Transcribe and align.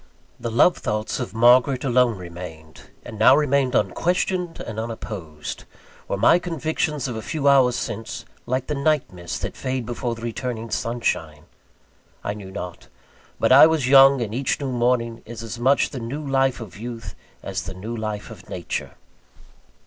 The 0.39 0.49
love 0.49 0.77
thoughts 0.79 1.19
of 1.19 1.35
Margaret 1.35 1.83
alone 1.83 2.17
remained, 2.17 2.89
and 3.05 3.19
now 3.19 3.35
remained 3.35 3.75
unquestioned 3.75 4.59
and 4.59 4.79
unopposed. 4.79 5.65
Were 6.07 6.17
my 6.17 6.39
convictions 6.39 7.07
of 7.07 7.15
a 7.15 7.21
few 7.21 7.47
hours 7.47 7.75
since, 7.75 8.25
like 8.47 8.65
the 8.65 8.73
night 8.73 9.13
mists 9.13 9.37
that 9.37 9.55
fade 9.55 9.85
before 9.85 10.15
returning 10.15 10.71
sunshine? 10.71 11.43
I 12.23 12.33
knew 12.33 12.49
not. 12.49 12.87
But 13.39 13.51
I 13.51 13.67
was 13.67 13.87
young; 13.87 14.23
and 14.23 14.33
each 14.33 14.59
new 14.59 14.71
morning 14.71 15.21
is 15.27 15.43
as 15.43 15.59
much 15.59 15.91
the 15.91 15.99
new 15.99 16.27
life 16.27 16.59
of 16.59 16.77
youth, 16.77 17.13
as 17.43 17.61
the 17.65 17.75
new 17.75 17.95
life 17.95 18.31
of 18.31 18.49
Nature. 18.49 18.93